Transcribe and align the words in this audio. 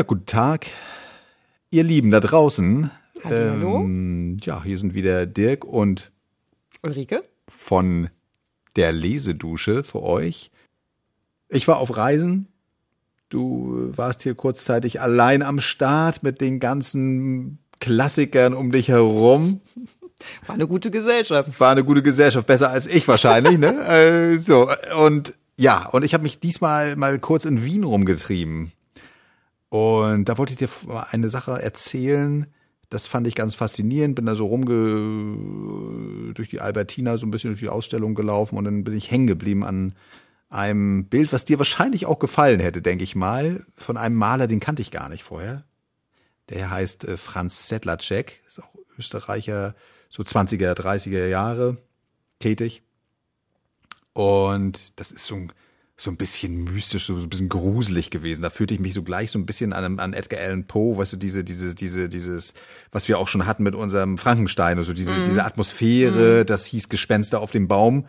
Ja, 0.00 0.04
guten 0.04 0.24
Tag, 0.24 0.66
ihr 1.68 1.84
Lieben 1.84 2.10
da 2.10 2.20
draußen. 2.20 2.90
Hallo. 3.22 3.80
Ähm, 3.80 4.38
ja, 4.42 4.64
hier 4.64 4.78
sind 4.78 4.94
wieder 4.94 5.26
Dirk 5.26 5.62
und 5.62 6.10
Ulrike? 6.82 7.22
von 7.50 8.08
der 8.76 8.92
Lesedusche 8.92 9.82
für 9.82 10.02
euch. 10.02 10.52
Ich 11.50 11.68
war 11.68 11.76
auf 11.76 11.98
Reisen. 11.98 12.48
Du 13.28 13.92
warst 13.94 14.22
hier 14.22 14.34
kurzzeitig 14.34 15.02
allein 15.02 15.42
am 15.42 15.60
Start 15.60 16.22
mit 16.22 16.40
den 16.40 16.60
ganzen 16.60 17.58
Klassikern 17.78 18.54
um 18.54 18.72
dich 18.72 18.88
herum. 18.88 19.60
War 20.46 20.54
eine 20.54 20.66
gute 20.66 20.90
Gesellschaft. 20.90 21.60
War 21.60 21.72
eine 21.72 21.84
gute 21.84 22.02
Gesellschaft, 22.02 22.46
besser 22.46 22.70
als 22.70 22.86
ich 22.86 23.06
wahrscheinlich, 23.06 23.58
ne? 23.58 23.86
Äh, 23.86 24.38
so, 24.38 24.70
und 24.98 25.34
ja, 25.58 25.90
und 25.90 26.06
ich 26.06 26.14
habe 26.14 26.22
mich 26.22 26.40
diesmal 26.40 26.96
mal 26.96 27.18
kurz 27.18 27.44
in 27.44 27.66
Wien 27.66 27.84
rumgetrieben. 27.84 28.72
Und 29.70 30.28
da 30.28 30.36
wollte 30.36 30.52
ich 30.52 30.58
dir 30.58 30.68
eine 31.10 31.30
Sache 31.30 31.62
erzählen. 31.62 32.46
Das 32.90 33.06
fand 33.06 33.26
ich 33.26 33.36
ganz 33.36 33.54
faszinierend. 33.54 34.16
Bin 34.16 34.26
da 34.26 34.34
so 34.34 34.46
rumge 34.46 36.34
durch 36.34 36.48
die 36.48 36.60
Albertina 36.60 37.16
so 37.16 37.26
ein 37.26 37.30
bisschen 37.30 37.50
durch 37.50 37.60
die 37.60 37.68
Ausstellung 37.68 38.14
gelaufen 38.14 38.58
und 38.58 38.64
dann 38.64 38.84
bin 38.84 38.96
ich 38.96 39.10
hängen 39.10 39.28
geblieben 39.28 39.64
an 39.64 39.94
einem 40.48 41.06
Bild, 41.06 41.32
was 41.32 41.44
dir 41.44 41.58
wahrscheinlich 41.58 42.06
auch 42.06 42.18
gefallen 42.18 42.58
hätte, 42.58 42.82
denke 42.82 43.04
ich 43.04 43.14
mal, 43.14 43.64
von 43.76 43.96
einem 43.96 44.16
Maler, 44.16 44.48
den 44.48 44.58
kannte 44.58 44.82
ich 44.82 44.90
gar 44.90 45.08
nicht 45.08 45.22
vorher. 45.22 45.64
Der 46.48 46.70
heißt 46.70 47.04
äh, 47.04 47.16
Franz 47.16 47.68
Sedlacek, 47.68 48.42
ist 48.48 48.60
auch 48.60 48.74
Österreicher, 48.98 49.76
so 50.08 50.24
20er, 50.24 50.72
30er 50.72 51.28
Jahre 51.28 51.76
tätig. 52.40 52.82
Und 54.12 54.98
das 54.98 55.12
ist 55.12 55.26
so 55.26 55.36
ein, 55.36 55.52
so 56.00 56.10
ein 56.10 56.16
bisschen 56.16 56.64
mystisch, 56.64 57.06
so 57.06 57.14
ein 57.14 57.28
bisschen 57.28 57.50
gruselig 57.50 58.10
gewesen. 58.10 58.40
Da 58.40 58.48
fühlte 58.48 58.72
ich 58.72 58.80
mich 58.80 58.94
so 58.94 59.02
gleich 59.02 59.30
so 59.30 59.38
ein 59.38 59.44
bisschen 59.44 59.74
an, 59.74 59.98
an 59.98 60.14
Edgar 60.14 60.40
Allan 60.40 60.64
Poe, 60.64 60.96
weißt 60.96 61.12
du, 61.12 61.16
diese, 61.18 61.44
diese, 61.44 61.74
diese, 61.74 62.08
dieses, 62.08 62.54
was 62.90 63.06
wir 63.06 63.18
auch 63.18 63.28
schon 63.28 63.44
hatten 63.44 63.62
mit 63.64 63.74
unserem 63.74 64.16
Frankenstein, 64.16 64.78
also 64.78 64.94
diese, 64.94 65.14
mhm. 65.14 65.24
diese 65.24 65.44
Atmosphäre, 65.44 66.40
mhm. 66.40 66.46
das 66.46 66.64
hieß 66.64 66.88
Gespenster 66.88 67.40
auf 67.40 67.50
dem 67.50 67.68
Baum. 67.68 68.06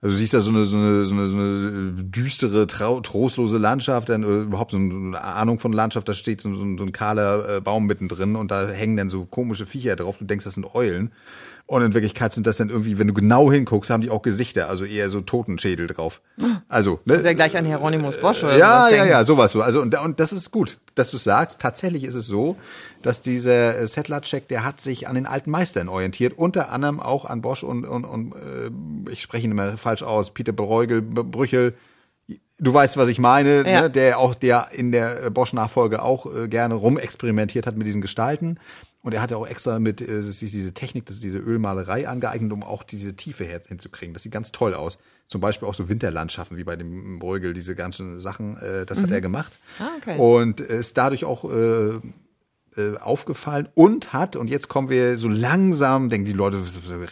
Also 0.00 0.16
du 0.16 0.18
siehst 0.18 0.32
da 0.32 0.40
so 0.40 0.50
eine, 0.50 0.64
so 0.64 0.78
eine, 0.78 1.04
so 1.04 1.14
eine, 1.14 1.26
so 1.26 1.36
eine 1.36 1.92
düstere, 2.04 2.66
trau 2.66 3.00
trostlose 3.00 3.58
Landschaft, 3.58 4.08
dann 4.08 4.22
äh, 4.22 4.42
überhaupt 4.42 4.70
so 4.70 4.78
eine 4.78 5.22
Ahnung 5.22 5.58
von 5.58 5.72
Landschaft, 5.72 6.08
da 6.08 6.14
steht 6.14 6.40
so, 6.40 6.54
so, 6.54 6.64
ein, 6.64 6.78
so 6.78 6.84
ein 6.84 6.92
kahler 6.92 7.56
äh, 7.56 7.60
Baum 7.60 7.86
mittendrin 7.86 8.36
und 8.36 8.50
da 8.50 8.68
hängen 8.68 8.96
dann 8.96 9.10
so 9.10 9.26
komische 9.26 9.66
Viecher 9.66 9.96
drauf, 9.96 10.16
du 10.16 10.24
denkst, 10.24 10.44
das 10.44 10.54
sind 10.54 10.74
Eulen. 10.74 11.10
Und 11.66 11.80
in 11.80 11.94
Wirklichkeit 11.94 12.32
sind 12.34 12.46
das 12.46 12.58
dann 12.58 12.68
irgendwie, 12.68 12.98
wenn 12.98 13.06
du 13.06 13.14
genau 13.14 13.50
hinguckst, 13.50 13.90
haben 13.90 14.02
die 14.02 14.10
auch 14.10 14.20
Gesichter, 14.20 14.68
also 14.68 14.84
eher 14.84 15.08
so 15.08 15.22
Totenschädel 15.22 15.86
drauf. 15.86 16.20
Also, 16.68 17.00
ne? 17.06 17.14
Das 17.14 17.18
ist 17.18 17.24
ja 17.24 17.32
gleich 17.32 17.56
an 17.56 17.64
Hieronymus 17.64 18.18
Bosch 18.20 18.44
oder 18.44 18.58
Ja, 18.58 18.90
ja, 18.90 19.06
ja, 19.06 19.24
sowas 19.24 19.52
so. 19.52 19.62
Also, 19.62 19.80
und, 19.80 19.98
und 19.98 20.20
das 20.20 20.34
ist 20.34 20.50
gut, 20.50 20.78
dass 20.94 21.10
du 21.10 21.16
sagst. 21.16 21.62
Tatsächlich 21.62 22.04
ist 22.04 22.16
es 22.16 22.26
so, 22.26 22.56
dass 23.00 23.22
dieser 23.22 23.78
äh, 23.78 23.86
Settler-Check, 23.86 24.46
der 24.48 24.62
hat 24.62 24.82
sich 24.82 25.08
an 25.08 25.14
den 25.14 25.24
alten 25.24 25.50
Meistern 25.50 25.88
orientiert, 25.88 26.36
unter 26.36 26.70
anderem 26.70 27.00
auch 27.00 27.24
an 27.24 27.40
Bosch 27.40 27.62
und, 27.62 27.86
und, 27.86 28.04
und 28.04 28.34
äh, 28.34 29.10
ich 29.10 29.22
spreche 29.22 29.46
ihn 29.46 29.52
immer 29.52 29.78
falsch 29.78 30.02
aus, 30.02 30.32
Peter 30.32 30.52
Bruegel, 30.52 31.00
Brüchel, 31.00 31.74
Du 32.60 32.72
weißt, 32.72 32.96
was 32.96 33.08
ich 33.08 33.18
meine, 33.18 33.68
ja. 33.68 33.82
ne? 33.82 33.90
der 33.90 34.18
auch 34.18 34.34
der 34.34 34.68
in 34.72 34.92
der 34.92 35.30
Bosch-Nachfolge 35.30 36.00
auch 36.02 36.26
äh, 36.32 36.46
gerne 36.46 36.74
rumexperimentiert 36.74 37.66
hat 37.66 37.76
mit 37.76 37.86
diesen 37.86 38.00
Gestalten. 38.00 38.58
Und 39.04 39.12
er 39.12 39.20
hatte 39.20 39.36
auch 39.36 39.46
extra 39.46 39.78
mit 39.80 40.00
äh, 40.00 40.22
sich 40.22 40.50
diese 40.50 40.72
Technik, 40.72 41.04
das 41.04 41.16
ist 41.16 41.24
diese 41.24 41.36
Ölmalerei 41.36 42.08
angeeignet, 42.08 42.52
um 42.52 42.62
auch 42.62 42.82
diese 42.82 43.14
Tiefe 43.14 43.44
hinzukriegen. 43.44 44.14
Das 44.14 44.22
sieht 44.22 44.32
ganz 44.32 44.50
toll 44.50 44.72
aus. 44.72 44.96
Zum 45.26 45.42
Beispiel 45.42 45.68
auch 45.68 45.74
so 45.74 45.90
Winterlandschaften 45.90 46.56
wie 46.56 46.64
bei 46.64 46.74
dem 46.74 47.18
Bruegel, 47.18 47.52
diese 47.52 47.74
ganzen 47.74 48.18
Sachen, 48.18 48.56
äh, 48.56 48.86
das 48.86 48.98
mhm. 48.98 49.02
hat 49.02 49.10
er 49.10 49.20
gemacht. 49.20 49.58
Ah, 49.78 49.88
okay. 49.98 50.18
Und 50.18 50.62
ist 50.62 50.96
dadurch 50.96 51.26
auch 51.26 51.44
äh, 51.44 52.00
äh, 52.76 52.96
aufgefallen 52.98 53.68
und 53.74 54.14
hat, 54.14 54.36
und 54.36 54.48
jetzt 54.48 54.68
kommen 54.68 54.88
wir 54.88 55.18
so 55.18 55.28
langsam, 55.28 56.08
denken 56.08 56.24
die 56.24 56.32
Leute, 56.32 56.62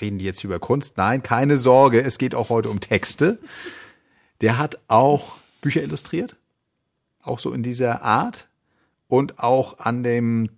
reden 0.01 0.17
die 0.17 0.25
jetzt 0.25 0.43
über 0.45 0.59
Kunst? 0.59 0.97
Nein, 0.97 1.23
keine 1.23 1.59
Sorge, 1.59 2.03
es 2.03 2.17
geht 2.17 2.35
auch 2.35 2.49
heute 2.49 2.71
um 2.71 2.81
Texte. 2.81 3.39
Der 4.41 4.57
hat 4.57 4.79
auch 4.89 5.37
Bücher 5.61 5.83
illustriert, 5.83 6.37
auch 7.23 7.39
so 7.39 7.53
in 7.53 7.63
dieser 7.63 8.01
Art 8.03 8.49
und 9.09 9.41
auch 9.41 9.79
an 9.79 10.03
dem 10.03 10.49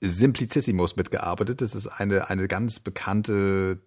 Simplicissimus 0.00 0.96
mitgearbeitet. 0.96 1.60
Das 1.60 1.74
ist 1.74 1.86
eine, 1.86 2.30
eine 2.30 2.48
ganz 2.48 2.80
bekannte 2.80 3.80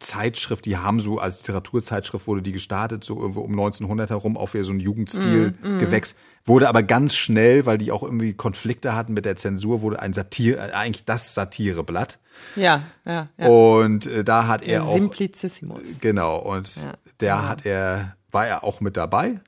Zeitschrift, 0.00 0.64
die 0.64 0.78
haben 0.78 0.98
so 0.98 1.18
als 1.18 1.38
Literaturzeitschrift 1.40 2.26
wurde 2.26 2.40
die 2.42 2.52
gestartet, 2.52 3.04
so 3.04 3.20
irgendwo 3.20 3.40
um 3.40 3.52
1900 3.52 4.10
herum, 4.10 4.36
auch 4.36 4.54
wieder 4.54 4.64
so 4.64 4.72
ein 4.72 4.80
Jugendstil-Gewächs. 4.80 6.14
Mm, 6.14 6.16
mm. 6.16 6.48
Wurde 6.48 6.68
aber 6.70 6.82
ganz 6.82 7.14
schnell, 7.14 7.66
weil 7.66 7.76
die 7.76 7.92
auch 7.92 8.02
irgendwie 8.02 8.32
Konflikte 8.32 8.96
hatten 8.96 9.12
mit 9.12 9.26
der 9.26 9.36
Zensur, 9.36 9.82
wurde 9.82 10.00
ein 10.00 10.14
Satire, 10.14 10.56
äh, 10.56 10.72
eigentlich 10.72 11.04
das 11.04 11.34
Satireblatt. 11.34 12.18
Ja, 12.56 12.84
ja, 13.04 13.28
ja. 13.36 13.46
Und 13.46 14.06
äh, 14.06 14.24
da 14.24 14.46
hat 14.46 14.62
der 14.62 14.76
er 14.76 14.84
auch. 14.84 14.94
Simplicissimus. 14.94 15.80
Genau, 16.00 16.38
und 16.38 16.74
ja, 16.76 16.94
der 17.20 17.28
ja. 17.28 17.48
hat 17.48 17.66
er, 17.66 18.16
war 18.30 18.46
er 18.46 18.64
auch 18.64 18.80
mit 18.80 18.96
dabei. 18.96 19.40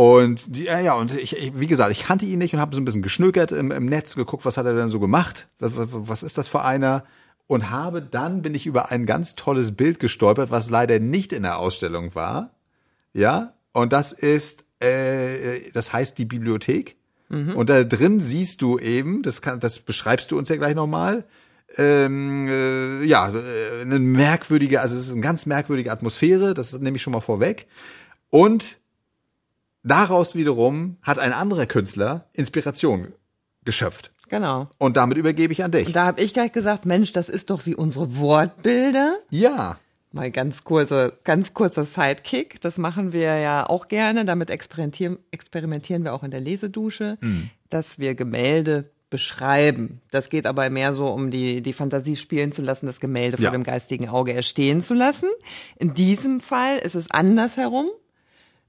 Und 0.00 0.56
die, 0.56 0.64
ja, 0.64 0.94
und 0.94 1.14
ich, 1.14 1.36
ich, 1.36 1.60
wie 1.60 1.66
gesagt, 1.66 1.92
ich 1.92 2.04
kannte 2.04 2.24
ihn 2.24 2.38
nicht 2.38 2.54
und 2.54 2.60
habe 2.60 2.74
so 2.74 2.80
ein 2.80 2.86
bisschen 2.86 3.02
geschnökert 3.02 3.52
im, 3.52 3.70
im 3.70 3.84
Netz, 3.84 4.16
geguckt, 4.16 4.46
was 4.46 4.56
hat 4.56 4.64
er 4.64 4.74
denn 4.74 4.88
so 4.88 4.98
gemacht? 4.98 5.48
Was, 5.58 5.72
was 5.76 6.22
ist 6.22 6.38
das 6.38 6.48
für 6.48 6.62
einer? 6.62 7.04
Und 7.46 7.68
habe 7.68 8.00
dann 8.00 8.40
bin 8.40 8.54
ich 8.54 8.64
über 8.64 8.90
ein 8.90 9.04
ganz 9.04 9.34
tolles 9.34 9.76
Bild 9.76 10.00
gestolpert, 10.00 10.50
was 10.50 10.70
leider 10.70 10.98
nicht 11.00 11.34
in 11.34 11.42
der 11.42 11.58
Ausstellung 11.58 12.14
war. 12.14 12.54
Ja, 13.12 13.52
und 13.74 13.92
das 13.92 14.12
ist, 14.12 14.64
äh, 14.82 15.70
das 15.74 15.92
heißt 15.92 16.16
die 16.16 16.24
Bibliothek. 16.24 16.96
Mhm. 17.28 17.54
Und 17.54 17.68
da 17.68 17.84
drin 17.84 18.20
siehst 18.20 18.62
du 18.62 18.78
eben, 18.78 19.20
das 19.20 19.42
kann, 19.42 19.60
das 19.60 19.80
beschreibst 19.80 20.30
du 20.30 20.38
uns 20.38 20.48
ja 20.48 20.56
gleich 20.56 20.74
nochmal, 20.74 21.24
ähm, 21.76 22.48
äh, 22.48 23.04
ja, 23.04 23.28
äh, 23.28 23.82
eine 23.82 23.98
merkwürdige, 23.98 24.80
also 24.80 24.96
es 24.96 25.08
ist 25.08 25.12
eine 25.12 25.20
ganz 25.20 25.44
merkwürdige 25.44 25.92
Atmosphäre, 25.92 26.54
das 26.54 26.72
nehme 26.80 26.96
ich 26.96 27.02
schon 27.02 27.12
mal 27.12 27.20
vorweg. 27.20 27.66
Und 28.30 28.79
daraus 29.82 30.34
wiederum 30.34 30.96
hat 31.02 31.18
ein 31.18 31.32
anderer 31.32 31.66
Künstler 31.66 32.26
Inspiration 32.32 33.12
geschöpft. 33.64 34.12
Genau. 34.28 34.68
Und 34.78 34.96
damit 34.96 35.18
übergebe 35.18 35.52
ich 35.52 35.64
an 35.64 35.72
dich. 35.72 35.88
Und 35.88 35.96
da 35.96 36.06
habe 36.06 36.20
ich 36.20 36.32
gleich 36.32 36.52
gesagt, 36.52 36.86
Mensch, 36.86 37.12
das 37.12 37.28
ist 37.28 37.50
doch 37.50 37.66
wie 37.66 37.74
unsere 37.74 38.16
Wortbilder. 38.16 39.18
Ja. 39.30 39.78
Mal 40.12 40.30
ganz 40.30 40.64
kurzer, 40.64 41.12
ganz 41.24 41.52
kurzer 41.52 41.84
Sidekick. 41.84 42.60
Das 42.60 42.78
machen 42.78 43.12
wir 43.12 43.38
ja 43.38 43.68
auch 43.68 43.88
gerne. 43.88 44.24
Damit 44.24 44.50
experimentieren, 44.50 45.18
experimentieren 45.30 46.04
wir 46.04 46.14
auch 46.14 46.22
in 46.22 46.30
der 46.30 46.40
Lesedusche, 46.40 47.18
mhm. 47.20 47.50
dass 47.68 47.98
wir 47.98 48.14
Gemälde 48.14 48.90
beschreiben. 49.10 50.00
Das 50.12 50.30
geht 50.30 50.46
aber 50.46 50.70
mehr 50.70 50.92
so 50.92 51.06
um 51.06 51.30
die, 51.30 51.62
die 51.62 51.72
Fantasie 51.72 52.16
spielen 52.16 52.52
zu 52.52 52.62
lassen, 52.62 52.86
das 52.86 53.00
Gemälde 53.00 53.36
ja. 53.38 53.50
vor 53.50 53.58
dem 53.58 53.64
geistigen 53.64 54.08
Auge 54.08 54.32
erstehen 54.32 54.80
zu 54.82 54.94
lassen. 54.94 55.28
In 55.76 55.94
diesem 55.94 56.40
Fall 56.40 56.78
ist 56.78 56.94
es 56.94 57.10
andersherum. 57.10 57.88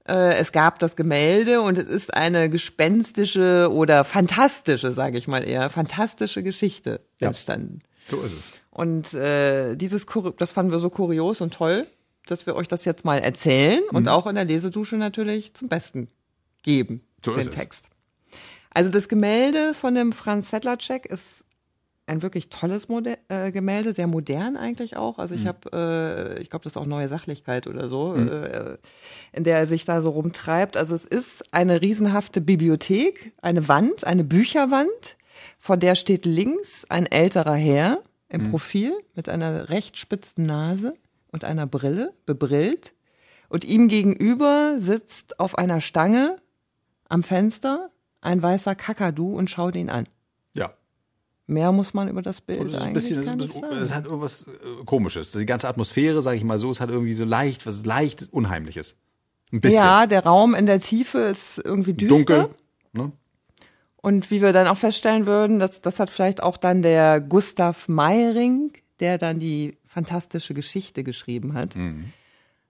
Äh, 0.06 0.34
es 0.34 0.52
gab 0.52 0.78
das 0.78 0.96
Gemälde 0.96 1.60
und 1.60 1.78
es 1.78 1.86
ist 1.86 2.14
eine 2.14 2.50
gespenstische 2.50 3.70
oder 3.72 4.04
fantastische, 4.04 4.92
sage 4.92 5.18
ich 5.18 5.28
mal 5.28 5.46
eher, 5.46 5.70
fantastische 5.70 6.42
Geschichte 6.42 7.00
ja. 7.20 7.28
entstanden. 7.28 7.80
So 8.08 8.22
ist 8.22 8.32
es. 8.32 8.52
Und 8.70 9.14
äh, 9.14 9.76
dieses, 9.76 10.06
das 10.38 10.52
fanden 10.52 10.72
wir 10.72 10.78
so 10.78 10.90
kurios 10.90 11.40
und 11.40 11.54
toll, 11.54 11.86
dass 12.26 12.46
wir 12.46 12.56
euch 12.56 12.68
das 12.68 12.84
jetzt 12.84 13.04
mal 13.04 13.18
erzählen 13.18 13.80
mhm. 13.90 13.96
und 13.96 14.08
auch 14.08 14.26
in 14.26 14.34
der 14.34 14.44
Lesedusche 14.44 14.96
natürlich 14.96 15.54
zum 15.54 15.68
Besten 15.68 16.08
geben, 16.62 17.02
so 17.24 17.34
den 17.34 17.50
Text. 17.50 17.86
Also 18.70 18.90
das 18.90 19.08
Gemälde 19.08 19.74
von 19.74 19.94
dem 19.94 20.12
Franz 20.12 20.50
Sedlacek 20.50 21.06
ist 21.06 21.44
ein 22.06 22.22
wirklich 22.22 22.48
tolles 22.48 22.88
Mode 22.88 23.18
äh, 23.28 23.52
Gemälde, 23.52 23.92
sehr 23.92 24.06
modern 24.06 24.56
eigentlich 24.56 24.96
auch. 24.96 25.18
Also 25.18 25.34
ich 25.34 25.44
mhm. 25.44 25.48
habe, 25.48 26.36
äh, 26.36 26.42
ich 26.42 26.50
glaube, 26.50 26.64
das 26.64 26.72
ist 26.72 26.76
auch 26.76 26.86
neue 26.86 27.08
Sachlichkeit 27.08 27.66
oder 27.66 27.88
so, 27.88 28.08
mhm. 28.08 28.28
äh, 28.28 28.76
in 29.32 29.44
der 29.44 29.58
er 29.58 29.66
sich 29.66 29.84
da 29.84 30.02
so 30.02 30.10
rumtreibt. 30.10 30.76
Also 30.76 30.94
es 30.94 31.04
ist 31.04 31.44
eine 31.52 31.80
riesenhafte 31.80 32.40
Bibliothek, 32.40 33.32
eine 33.40 33.68
Wand, 33.68 34.04
eine 34.04 34.24
Bücherwand, 34.24 35.16
vor 35.58 35.76
der 35.76 35.94
steht 35.94 36.26
links 36.26 36.84
ein 36.88 37.06
älterer 37.06 37.54
Herr 37.54 38.00
im 38.28 38.44
mhm. 38.44 38.50
Profil 38.50 38.94
mit 39.14 39.28
einer 39.28 39.68
recht 39.68 39.96
spitzen 39.96 40.46
Nase 40.46 40.94
und 41.30 41.44
einer 41.44 41.66
Brille, 41.66 42.12
bebrillt. 42.26 42.94
Und 43.48 43.64
ihm 43.64 43.88
gegenüber 43.88 44.76
sitzt 44.78 45.38
auf 45.38 45.58
einer 45.58 45.80
Stange 45.80 46.36
am 47.08 47.22
Fenster 47.22 47.90
ein 48.22 48.42
weißer 48.42 48.74
Kakadu 48.74 49.34
und 49.34 49.50
schaut 49.50 49.76
ihn 49.76 49.90
an. 49.90 50.06
Mehr 51.46 51.72
muss 51.72 51.92
man 51.92 52.08
über 52.08 52.22
das 52.22 52.40
Bild 52.40 52.72
das 52.72 52.80
ist 52.80 52.86
ein 52.86 52.92
bisschen, 52.92 53.16
das 53.16 53.46
ist 53.46 53.62
es 53.82 53.94
hat 53.94 54.04
irgendwas 54.04 54.46
äh, 54.46 54.84
Komisches. 54.84 55.32
Die 55.32 55.46
ganze 55.46 55.68
Atmosphäre, 55.68 56.22
sage 56.22 56.36
ich 56.36 56.44
mal 56.44 56.58
so, 56.58 56.70
es 56.70 56.80
hat 56.80 56.88
irgendwie 56.88 57.14
so 57.14 57.24
leicht, 57.24 57.66
was 57.66 57.84
leicht 57.84 58.28
Unheimliches. 58.30 58.96
Ein 59.52 59.60
bisschen. 59.60 59.82
Ja, 59.82 60.06
der 60.06 60.24
Raum 60.24 60.54
in 60.54 60.66
der 60.66 60.80
Tiefe 60.80 61.18
ist 61.18 61.60
irgendwie 61.62 61.94
düster. 61.94 62.14
Dunkel. 62.14 62.48
Ne? 62.92 63.12
Und 63.96 64.30
wie 64.30 64.40
wir 64.40 64.52
dann 64.52 64.66
auch 64.66 64.78
feststellen 64.78 65.26
würden, 65.26 65.58
das, 65.58 65.80
das 65.80 66.00
hat 66.00 66.10
vielleicht 66.10 66.42
auch 66.42 66.56
dann 66.56 66.82
der 66.82 67.20
Gustav 67.20 67.88
Meiring, 67.88 68.72
der 69.00 69.18
dann 69.18 69.38
die 69.38 69.76
fantastische 69.86 70.54
Geschichte 70.54 71.04
geschrieben 71.04 71.54
hat, 71.54 71.76
mhm. 71.76 72.12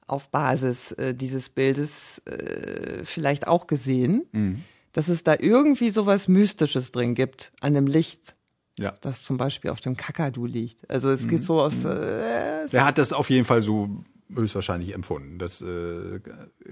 auf 0.06 0.28
Basis 0.28 0.92
äh, 0.92 1.14
dieses 1.14 1.50
Bildes 1.50 2.22
äh, 2.26 3.04
vielleicht 3.04 3.46
auch 3.46 3.66
gesehen. 3.66 4.26
Mhm 4.32 4.64
dass 4.92 5.08
es 5.08 5.24
da 5.24 5.36
irgendwie 5.38 5.90
sowas 5.90 6.28
Mystisches 6.28 6.92
drin 6.92 7.14
gibt 7.14 7.52
an 7.60 7.74
dem 7.74 7.86
Licht, 7.86 8.34
Ja. 8.78 8.94
das 9.02 9.22
zum 9.22 9.36
Beispiel 9.36 9.70
auf 9.70 9.80
dem 9.80 9.96
Kakadu 9.96 10.46
liegt. 10.46 10.88
Also 10.90 11.10
es 11.10 11.28
geht 11.28 11.42
so 11.42 11.60
aus. 11.60 11.84
Äh, 11.84 12.66
Er 12.72 12.84
hat 12.86 12.96
das 12.98 13.12
auf 13.12 13.28
jeden 13.30 13.44
Fall 13.44 13.62
so 13.62 14.02
höchstwahrscheinlich 14.34 14.94
empfunden. 14.94 15.38
Das 15.38 15.60
äh, 15.60 16.20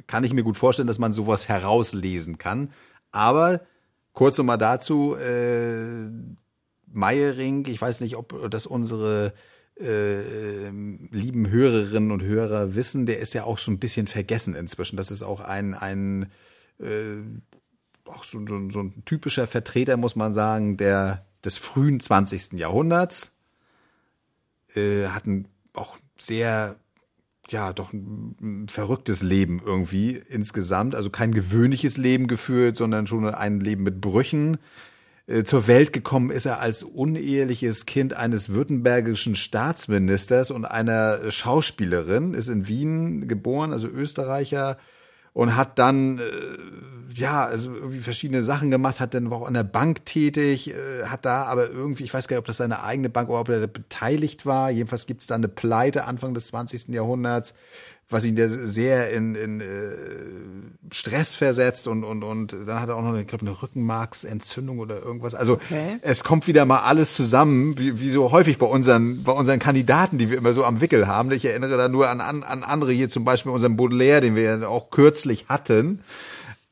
kann 0.06 0.24
ich 0.24 0.32
mir 0.32 0.42
gut 0.42 0.56
vorstellen, 0.56 0.88
dass 0.88 0.98
man 0.98 1.12
sowas 1.12 1.48
herauslesen 1.48 2.38
kann. 2.38 2.72
Aber 3.12 3.60
kurz 4.12 4.38
nochmal 4.38 4.58
dazu, 4.58 5.14
äh, 5.14 6.08
Meiering, 6.92 7.66
ich 7.66 7.80
weiß 7.80 8.00
nicht, 8.00 8.16
ob 8.16 8.50
das 8.50 8.66
unsere 8.66 9.32
äh, 9.78 10.68
lieben 10.70 11.50
Hörerinnen 11.50 12.10
und 12.10 12.22
Hörer 12.22 12.74
wissen, 12.74 13.06
der 13.06 13.18
ist 13.20 13.34
ja 13.34 13.44
auch 13.44 13.58
so 13.58 13.70
ein 13.70 13.78
bisschen 13.78 14.06
vergessen 14.06 14.54
inzwischen. 14.54 14.96
Das 14.96 15.10
ist 15.10 15.22
auch 15.22 15.40
ein, 15.40 15.74
ein 15.74 16.30
äh, 16.78 17.16
auch 18.06 18.24
so, 18.24 18.44
so, 18.46 18.70
so 18.70 18.80
ein 18.80 19.04
typischer 19.04 19.46
Vertreter, 19.46 19.96
muss 19.96 20.16
man 20.16 20.32
sagen, 20.32 20.76
der 20.76 21.26
des 21.44 21.58
frühen 21.58 22.00
20. 22.00 22.52
Jahrhunderts. 22.52 23.36
Äh, 24.74 25.08
hat 25.08 25.26
ein 25.26 25.48
auch 25.72 25.96
sehr, 26.18 26.76
ja, 27.48 27.72
doch 27.72 27.92
ein 27.92 28.66
verrücktes 28.68 29.22
Leben 29.22 29.60
irgendwie 29.64 30.20
insgesamt. 30.28 30.94
Also 30.94 31.10
kein 31.10 31.32
gewöhnliches 31.32 31.96
Leben 31.96 32.26
geführt, 32.26 32.76
sondern 32.76 33.06
schon 33.06 33.26
ein 33.26 33.60
Leben 33.60 33.82
mit 33.82 34.00
Brüchen. 34.00 34.58
Äh, 35.26 35.44
Zur 35.44 35.66
Welt 35.66 35.92
gekommen 35.92 36.30
ist 36.30 36.46
er 36.46 36.60
als 36.60 36.82
uneheliches 36.82 37.86
Kind 37.86 38.14
eines 38.14 38.50
württembergischen 38.50 39.34
Staatsministers 39.34 40.50
und 40.50 40.64
einer 40.64 41.30
Schauspielerin, 41.30 42.34
ist 42.34 42.48
in 42.48 42.66
Wien 42.66 43.28
geboren, 43.28 43.72
also 43.72 43.86
Österreicher, 43.86 44.76
und 45.32 45.56
hat 45.56 45.78
dann 45.78 46.18
äh, 46.18 46.22
ja 47.14 47.44
also 47.44 47.74
irgendwie 47.74 48.00
verschiedene 48.00 48.42
Sachen 48.42 48.70
gemacht, 48.70 49.00
hat 49.00 49.14
dann 49.14 49.30
war 49.30 49.38
auch 49.38 49.46
an 49.46 49.54
der 49.54 49.64
Bank 49.64 50.04
tätig, 50.04 50.72
äh, 50.72 51.06
hat 51.06 51.24
da 51.24 51.44
aber 51.44 51.70
irgendwie, 51.70 52.04
ich 52.04 52.14
weiß 52.14 52.28
gar 52.28 52.36
nicht, 52.36 52.40
ob 52.40 52.46
das 52.46 52.56
seine 52.56 52.82
eigene 52.82 53.10
Bank 53.10 53.28
oder 53.28 53.40
ob 53.40 53.48
er 53.48 53.60
da 53.60 53.66
beteiligt 53.66 54.46
war. 54.46 54.70
Jedenfalls 54.70 55.06
gibt 55.06 55.22
es 55.22 55.26
da 55.26 55.34
eine 55.34 55.48
Pleite 55.48 56.04
Anfang 56.04 56.34
des 56.34 56.48
20. 56.48 56.88
Jahrhunderts, 56.88 57.54
was 58.10 58.24
ihn 58.24 58.36
sehr 58.66 59.10
in, 59.12 59.34
in 59.36 59.60
äh, 59.60 59.64
Stress 60.92 61.34
versetzt 61.34 61.86
und 61.86 62.02
und 62.02 62.24
und 62.24 62.54
dann 62.66 62.80
hat 62.80 62.88
er 62.88 62.96
auch 62.96 63.02
noch, 63.02 63.10
eine, 63.10 63.20
ich 63.22 63.28
glaube, 63.28 63.46
eine 63.46 63.62
Rückenmarksentzündung 63.62 64.80
oder 64.80 65.00
irgendwas. 65.00 65.34
Also 65.34 65.54
Okay. 65.54 65.98
es 66.02 66.24
kommt 66.24 66.46
wieder 66.48 66.64
mal 66.64 66.80
alles 66.80 67.14
zusammen, 67.14 67.78
wie, 67.78 68.00
wie 68.00 68.10
so 68.10 68.32
häufig 68.32 68.58
bei 68.58 68.66
unseren, 68.66 69.22
bei 69.22 69.32
unseren 69.32 69.60
Kandidaten, 69.60 70.18
die 70.18 70.28
wir 70.30 70.38
immer 70.38 70.52
so 70.52 70.64
am 70.64 70.80
Wickel 70.80 71.06
haben. 71.06 71.30
Ich 71.30 71.44
erinnere 71.44 71.76
da 71.76 71.88
nur 71.88 72.08
an, 72.08 72.20
an, 72.20 72.42
an 72.42 72.64
andere 72.64 72.92
hier, 72.92 73.08
zum 73.08 73.24
Beispiel 73.24 73.52
unseren 73.52 73.76
Baudelaire, 73.76 74.20
den 74.20 74.34
wir 74.34 74.42
ja 74.42 74.66
auch 74.66 74.90
kürzlich 74.90 75.46
hatten. 75.48 76.00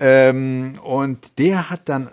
Ähm, 0.01 0.79
und 0.83 1.39
der 1.39 1.71
hat 1.71 1.89
dann 1.89 2.11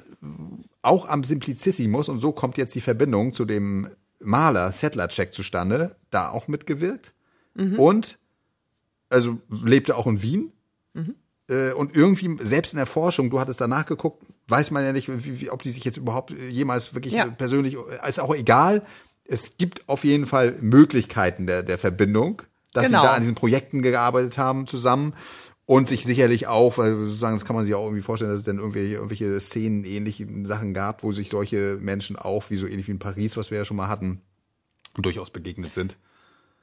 auch 0.83 1.10
am 1.10 1.24
Simplicissimus, 1.24 2.10
und 2.10 2.19
so 2.19 2.31
kommt 2.31 2.57
jetzt 2.60 2.75
die 2.75 2.81
Verbindung 2.81 3.33
zu 3.33 3.45
dem 3.45 3.89
Maler 4.19 4.72
Settler-Check 4.72 5.33
zustande, 5.33 5.95
da 6.12 6.30
auch 6.30 6.48
mitgewirkt. 6.48 7.12
Und 7.77 8.18
also 9.09 9.39
lebte 9.49 9.95
auch 9.95 10.07
in 10.07 10.21
Wien. 10.21 10.51
Äh, 11.47 11.73
und 11.73 11.95
irgendwie, 11.95 12.37
selbst 12.41 12.73
in 12.73 12.77
der 12.77 12.85
Forschung, 12.87 13.29
du 13.29 13.39
hattest 13.39 13.61
danach 13.61 13.85
geguckt, 13.85 14.25
weiß 14.47 14.71
man 14.71 14.83
ja 14.83 14.93
nicht, 14.93 15.09
wie, 15.25 15.41
wie, 15.41 15.49
ob 15.51 15.61
die 15.61 15.69
sich 15.69 15.83
jetzt 15.83 15.97
überhaupt 15.97 16.31
jemals 16.31 16.93
wirklich 16.95 17.13
Ja. 17.13 17.25
persönlich, 17.27 17.77
ist 18.07 18.19
auch 18.19 18.33
egal. 18.33 18.81
Es 19.27 19.57
gibt 19.57 19.87
auf 19.87 20.03
jeden 20.03 20.25
Fall 20.25 20.55
Möglichkeiten 20.61 21.45
der, 21.47 21.61
der 21.63 21.77
Verbindung, 21.77 22.41
dass 22.73 22.85
Genau. 22.87 23.01
sie 23.01 23.07
da 23.07 23.13
an 23.13 23.21
diesen 23.21 23.35
Projekten 23.35 23.81
gearbeitet 23.81 24.37
haben 24.37 24.65
zusammen 24.67 25.13
und 25.65 25.87
sich 25.87 26.03
sicherlich 26.03 26.47
auch, 26.47 26.77
weil 26.77 26.95
sozusagen, 26.95 27.35
das 27.35 27.45
kann 27.45 27.55
man 27.55 27.65
sich 27.65 27.73
auch 27.75 27.83
irgendwie 27.85 28.03
vorstellen, 28.03 28.31
dass 28.31 28.41
es 28.41 28.45
dann 28.45 28.57
irgendwelche, 28.59 28.93
irgendwelche 28.95 29.39
Szenen, 29.39 29.83
ähnliche 29.83 30.27
Sachen 30.45 30.73
gab, 30.73 31.03
wo 31.03 31.11
sich 31.11 31.29
solche 31.29 31.77
Menschen 31.81 32.15
auch, 32.15 32.49
wie 32.49 32.57
so 32.57 32.67
ähnlich 32.67 32.87
wie 32.87 32.91
in 32.91 32.99
Paris, 32.99 33.35
was 33.37 33.49
wir 33.51 33.57
ja 33.59 33.65
schon 33.65 33.77
mal 33.77 33.87
hatten, 33.87 34.21
durchaus 34.97 35.29
begegnet 35.31 35.73
sind. 35.73 35.97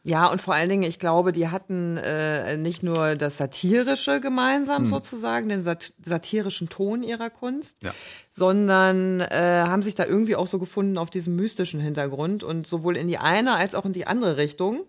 Ja, 0.04 0.26
und 0.26 0.40
vor 0.40 0.54
allen 0.54 0.68
Dingen, 0.68 0.82
ich 0.82 0.98
glaube, 0.98 1.30
die 1.30 1.48
hatten 1.48 1.96
äh, 1.96 2.56
nicht 2.56 2.82
nur 2.82 3.14
das 3.14 3.36
Satirische 3.38 4.20
gemeinsam 4.20 4.86
sozusagen, 4.88 5.48
den 5.48 5.62
sat 5.62 5.94
satirischen 6.04 6.68
Ton 6.68 7.04
ihrer 7.04 7.30
Kunst, 7.30 7.76
Ja. 7.82 7.92
sondern 8.32 9.20
äh, 9.20 9.64
haben 9.66 9.82
sich 9.82 9.94
da 9.94 10.04
irgendwie 10.04 10.34
auch 10.34 10.48
so 10.48 10.58
gefunden 10.58 10.98
auf 10.98 11.10
diesem 11.10 11.36
mystischen 11.36 11.78
Hintergrund 11.80 12.42
und 12.42 12.66
sowohl 12.66 12.96
in 12.96 13.06
die 13.06 13.18
eine 13.18 13.54
als 13.54 13.74
auch 13.76 13.84
in 13.84 13.92
die 13.92 14.06
andere 14.06 14.36
Richtung 14.38 14.82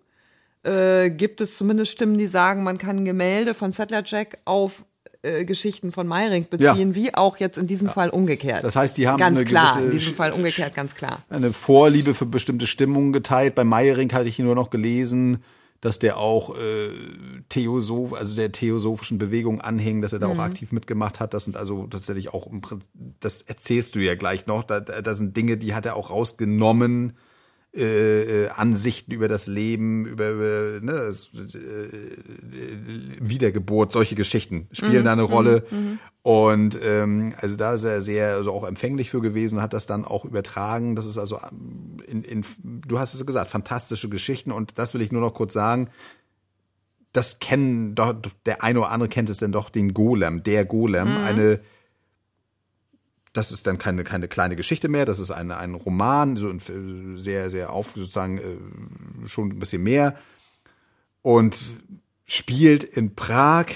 äh, 0.63 1.10
gibt 1.12 1.42
es 1.42 1.57
zumindest 1.57 1.92
Stimmen, 1.92 2.18
die 2.18 2.27
sagen, 2.27 2.63
man 2.63 2.77
kann 2.77 3.06
Gemälde 3.06 3.54
von 3.54 3.71
Settler 3.71 4.01
Jack 4.06 4.39
auf 4.45 4.83
äh, 5.24 5.46
Geschichten 5.46 5.94
von 5.94 6.06
Meyring 6.06 6.48
beziehen, 6.50 6.96
wie 6.96 7.16
auch 7.16 7.38
jetzt 7.38 7.58
in 7.58 7.66
diesem 7.66 7.88
Fall 7.88 8.10
umgekehrt. 8.10 8.64
Das 8.64 8.75
heißt, 8.75 8.98
die 8.98 9.08
haben 9.08 9.18
ganz 9.18 9.38
eine 9.38 9.46
klar, 9.46 9.74
gewisse 9.74 9.86
in 9.86 9.92
diesem 9.92 10.16
Fall 10.16 10.34
umgekehrt, 10.34 10.75
ganz 10.75 10.96
klar. 10.96 11.24
eine 11.30 11.54
Vorliebe 11.54 12.14
für 12.14 12.25
bestimmte 12.25 12.68
Stimmungen 12.68 13.14
geteilt. 13.14 13.56
Bei 13.56 13.64
Meyering 13.64 14.12
hatte 14.12 14.28
ich 14.28 14.38
nur 14.40 14.54
noch 14.54 14.70
gelesen, 14.70 15.42
dass 15.80 15.98
der 15.98 16.18
auch 16.18 16.56
äh, 16.58 16.90
Theosoph, 17.48 18.12
also 18.12 18.36
der 18.36 18.52
theosophischen 18.52 19.18
Bewegung 19.18 19.62
anhing, 19.62 20.02
dass 20.02 20.12
er 20.12 20.20
da 20.20 20.28
auch 20.28 20.40
aktiv 20.40 20.72
mitgemacht 20.74 21.22
hat. 21.22 21.34
Das 21.34 21.46
sind 21.46 21.56
also 21.56 21.88
tatsächlich 21.88 22.34
auch, 22.34 22.48
das 23.22 23.44
erzählst 23.44 23.96
du 23.96 24.00
ja 24.00 24.16
gleich 24.16 24.46
noch, 24.46 24.64
da 24.64 24.81
da 24.81 25.14
sind 25.14 25.38
Dinge, 25.38 25.56
die 25.56 25.74
hat 25.74 25.86
er 25.86 25.96
auch 25.96 26.10
rausgenommen. 26.10 27.14
Äh, 27.75 28.44
äh, 28.44 28.50
Ansichten 28.50 29.12
über 29.12 29.28
das 29.28 29.48
Leben, 29.48 30.06
über, 30.06 30.30
über 30.30 30.80
ne, 30.80 31.10
äh, 31.10 31.90
Wiedergeburt, 33.20 33.92
solche 33.92 34.14
Geschichten 34.14 34.68
spielen 34.74 35.04
da 35.04 35.14
eine 35.14 35.24
Rolle. 35.24 35.64
Und 36.22 36.78
ähm, 36.84 37.34
also 37.38 37.56
da 37.56 37.74
ist 37.74 37.84
er 37.84 38.04
sehr 38.04 38.36
also 38.36 38.52
auch 38.52 38.68
empfänglich 38.68 39.10
für 39.10 39.22
gewesen 39.22 39.58
und 39.58 39.64
hat 39.64 39.74
das 39.74 39.88
dann 39.88 40.06
auch 40.06 40.24
übertragen. 40.24 40.96
Das 40.96 41.08
ist 41.08 41.18
also 41.18 41.40
ähm, 41.52 41.98
in, 42.06 42.24
in 42.24 42.46
du 42.64 43.00
hast 43.00 43.16
es 43.16 43.25
gesagt, 43.25 43.50
fantastische 43.50 44.08
Geschichten 44.08 44.52
und 44.52 44.78
das 44.78 44.94
will 44.94 45.02
ich 45.02 45.12
nur 45.12 45.22
noch 45.22 45.34
kurz 45.34 45.54
sagen. 45.54 45.90
Das 47.12 47.40
kennen 47.40 47.96
doch 47.96 48.14
der 48.46 48.64
eine 48.64 48.81
oder 48.81 48.92
andere 48.92 49.10
kennt 49.10 49.31
es 49.31 49.38
denn 49.38 49.52
doch 49.52 49.72
den 49.72 49.96
Golem, 49.96 50.44
der 50.44 50.64
Golem, 50.66 51.08
eine 51.08 51.60
das 53.33 53.51
ist 53.51 53.65
dann 53.65 53.80
keine, 53.80 54.03
keine 54.03 54.27
kleine 54.27 54.56
Geschichte 54.56 54.88
mehr, 54.88 55.06
das 55.06 55.19
ist 55.19 55.31
ein, 55.31 55.51
ein 55.51 55.74
Roman, 55.74 56.35
so 56.35 56.50
ein, 56.50 57.18
sehr, 57.18 57.50
sehr 57.50 57.74
auf, 57.74 57.94
sozusagen 57.95 58.38
äh, 58.38 59.27
schon 59.27 59.50
ein 59.50 59.59
bisschen 59.59 59.83
mehr. 59.83 60.15
Und 61.24 61.59
spielt 62.25 62.83
in 62.83 63.15
Prag 63.15 63.67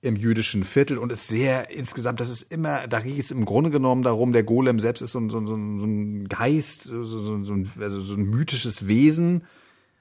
im 0.00 0.16
jüdischen 0.16 0.64
Viertel 0.64 0.96
und 0.96 1.12
ist 1.12 1.26
sehr 1.26 1.70
insgesamt, 1.70 2.20
das 2.20 2.30
ist 2.30 2.42
immer, 2.42 2.86
da 2.86 3.00
geht 3.00 3.24
es 3.24 3.30
im 3.30 3.44
Grunde 3.44 3.70
genommen 3.70 4.02
darum, 4.02 4.32
der 4.32 4.44
Golem 4.44 4.78
selbst 4.78 5.02
ist 5.02 5.12
so 5.12 5.18
ein, 5.18 5.28
so 5.28 5.38
ein, 5.38 5.44
so 5.44 5.54
ein 5.86 6.28
Geist, 6.28 6.84
so, 6.84 7.04
so, 7.04 7.42
so, 7.42 7.52
ein, 7.52 7.70
also 7.80 8.00
so 8.00 8.14
ein 8.14 8.24
mythisches 8.24 8.86
Wesen, 8.86 9.44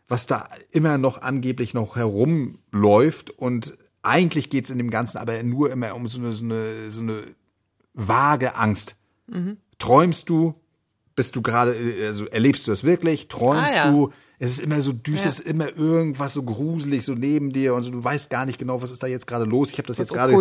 was 0.08 0.28
da 0.28 0.48
immer 0.72 0.98
noch 0.98 1.22
angeblich 1.22 1.74
noch 1.74 1.96
herumläuft. 1.96 3.32
Und 3.32 3.78
eigentlich 4.02 4.50
geht 4.50 4.66
es 4.66 4.70
in 4.70 4.78
dem 4.78 4.92
Ganzen 4.92 5.18
aber 5.18 5.42
nur 5.44 5.72
immer 5.72 5.94
um 5.96 6.08
so 6.08 6.20
eine, 6.20 6.32
so 6.32 6.46
eine, 6.46 6.90
so 6.90 7.02
eine 7.02 7.24
vage 7.98 8.56
Angst. 8.56 8.96
Träumst 9.80 10.30
du? 10.30 10.54
Bist 11.16 11.36
du 11.36 11.42
gerade, 11.42 11.74
äh, 11.76 12.06
also 12.08 12.26
erlebst 12.28 12.68
du 12.68 12.72
das 12.72 12.84
wirklich? 12.84 13.28
Träumst 13.28 13.76
Ah, 13.76 13.86
ja. 13.88 13.92
du? 13.92 14.12
Es 14.40 14.52
ist 14.52 14.60
immer 14.60 14.80
so 14.82 14.92
düster, 14.94 15.24
Ja. 15.24 15.30
es 15.30 15.40
ist 15.40 15.48
immer 15.48 15.76
irgendwas 15.76 16.36
so 16.36 16.44
gruselig 16.44 17.04
so 17.04 17.16
neben 17.16 17.52
dir 17.52 17.74
und 17.74 17.82
so, 17.82 17.90
du 17.90 18.04
weißt 18.04 18.30
gar 18.30 18.46
nicht 18.46 18.60
genau, 18.60 18.84
was 18.84 18.92
ist 18.92 19.02
da 19.02 19.08
jetzt 19.08 19.26
gerade 19.26 19.46
los. 19.46 19.72
Ich 19.72 19.80
habe 19.80 19.88
das 19.88 19.98
Was 19.98 20.10
jetzt 20.10 20.14
gerade. 20.14 20.32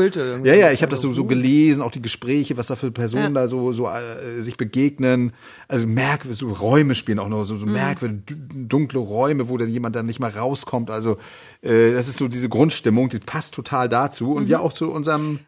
Ja, 0.46 0.52
ja, 0.54 0.70
ich 0.70 0.82
habe 0.82 0.90
das 0.90 1.00
so, 1.00 1.14
so 1.14 1.24
Mhm. 1.24 1.28
gelesen, 1.28 1.82
auch 1.82 1.90
die 1.92 2.02
Gespräche, 2.02 2.58
was 2.58 2.66
da 2.66 2.76
für 2.76 2.90
Personen 2.90 3.34
Ja. 3.34 3.40
da 3.40 3.48
so 3.48 3.72
so 3.72 3.88
äh, 3.88 4.42
sich 4.42 4.58
begegnen. 4.58 5.32
Also 5.66 5.86
merkwürdig, 5.86 6.38
so 6.38 6.48
Räume 6.50 6.94
spielen 6.94 7.18
auch 7.18 7.30
noch 7.30 7.46
so, 7.46 7.54
Mhm. 7.54 7.58
so 7.60 7.66
merkwürdige 7.66 8.34
dü- 8.34 8.68
dunkle 8.68 9.00
Räume, 9.00 9.48
wo 9.48 9.56
dann 9.56 9.70
jemand 9.70 9.96
dann 9.96 10.04
nicht 10.04 10.20
mal 10.20 10.30
rauskommt. 10.30 10.90
Also 10.90 11.16
äh, 11.62 11.92
das 11.92 12.06
ist 12.06 12.18
so 12.18 12.28
diese 12.28 12.50
Grundstimmung, 12.50 13.08
die 13.08 13.18
passt 13.18 13.54
total 13.54 13.88
dazu 13.88 14.34
und 14.34 14.42
Mhm. 14.44 14.50
ja 14.50 14.60
auch 14.60 14.74
zu 14.74 14.90
unserem 14.90 15.38